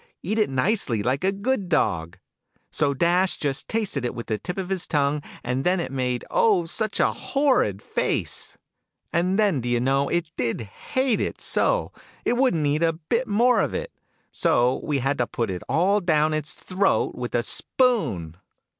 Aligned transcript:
Eat 0.23 0.39
it 0.39 0.49
nicely, 0.49 1.03
like 1.03 1.23
a 1.23 1.31
good 1.31 1.69
dog!'" 1.69 2.17
So 2.71 2.95
Dash 2.95 3.37
just 3.37 3.67
tasted 3.67 4.03
it 4.03 4.15
with 4.15 4.25
the 4.25 4.39
tip 4.39 4.57
of 4.57 4.71
its 4.71 4.87
tongue: 4.87 5.21
and 5.43 5.63
then 5.63 5.79
it 5.79 5.91
made, 5.91 6.25
oh, 6.31 6.65
such 6.65 6.99
a 6.99 7.11
horrid 7.13 7.83
face! 7.83 8.57
And 9.13 9.37
then, 9.37 9.61
do 9.61 9.69
you 9.69 9.79
know, 9.79 10.09
it 10.09 10.27
did 10.35 10.61
hate 10.61 11.21
it 11.21 11.39
so, 11.39 11.91
it 12.25 12.33
wouldn't 12.35 12.65
eat 12.65 12.81
a 12.81 12.93
bit 12.93 13.27
more 13.27 13.61
of 13.61 13.75
it! 13.75 13.91
So 14.31 14.81
we 14.83 14.97
had 14.97 15.19
to 15.19 15.27
put 15.27 15.51
it 15.51 15.61
all 15.69 15.99
down 16.01 16.33
its 16.33 16.55
throat 16.55 17.13
with 17.13 17.35
a 17.35 17.43
spoon 17.43 18.37